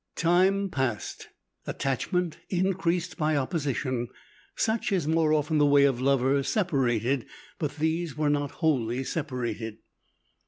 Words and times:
Time 0.15 0.71
passed; 0.71 1.29
attachment 1.67 2.39
increased 2.49 3.17
by 3.17 3.35
opposition. 3.35 4.07
Such 4.55 4.91
is 4.91 5.07
more 5.07 5.31
often 5.31 5.59
the 5.59 5.65
way 5.67 5.83
of 5.83 6.01
lovers 6.01 6.49
separated; 6.49 7.27
but 7.59 7.75
these 7.75 8.17
were 8.17 8.31
not 8.31 8.49
wholly 8.49 9.03
separated. 9.03 9.77